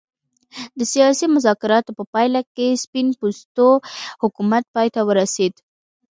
[0.77, 3.69] د سیاسي مذاکراتو په پایله کې سپین پوستو
[4.23, 5.53] حکومت پای ته ورسېد.